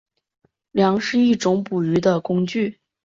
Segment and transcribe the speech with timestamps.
[0.71, 2.79] 梁是一种捕鱼的工具。